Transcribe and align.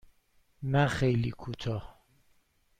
نه 0.63 0.85
خیلی 0.87 1.31
کوتاه. 1.31 1.99